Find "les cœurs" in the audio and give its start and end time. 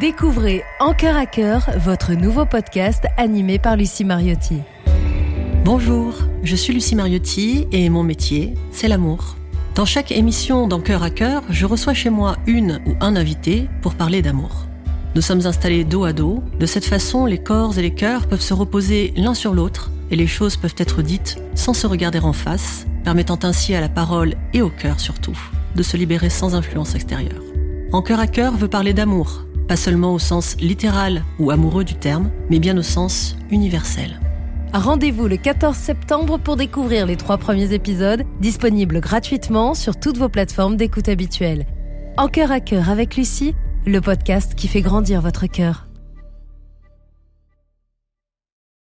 17.82-18.28